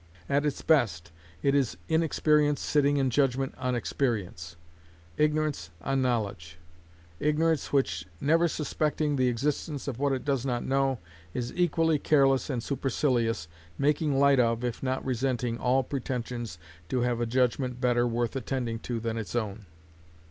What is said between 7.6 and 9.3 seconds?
which, never suspecting the